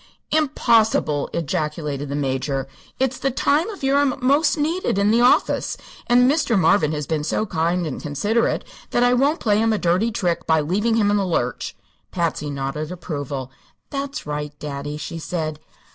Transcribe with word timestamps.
"Impossible!" 0.31 1.29
ejaculated 1.31 2.09
the 2.09 2.15
Major. 2.15 2.67
"It's 2.99 3.19
the 3.19 3.29
time 3.29 3.69
of 3.69 3.83
year 3.83 3.97
I'm 3.97 4.15
most 4.19 4.57
needed 4.57 4.97
in 4.97 5.11
the 5.11 5.21
office, 5.21 5.77
and 6.07 6.27
Mr. 6.27 6.57
Marvin 6.57 6.91
has 6.93 7.05
been 7.05 7.23
so 7.23 7.45
kind 7.45 7.85
and 7.85 8.01
considerate 8.01 8.63
that 8.89 9.03
I 9.03 9.13
won't 9.13 9.39
play 9.39 9.59
him 9.59 9.71
a 9.71 9.77
dirty 9.77 10.11
trick 10.11 10.47
by 10.47 10.59
leaving 10.59 10.95
him 10.95 11.11
in 11.11 11.17
the 11.17 11.23
lurch." 11.27 11.75
Patsy 12.09 12.49
nodded 12.49 12.91
approval. 12.91 13.51
"That's 13.91 14.25
right, 14.25 14.57
daddy," 14.57 14.97
she 14.97 15.19
said. 15.19 15.59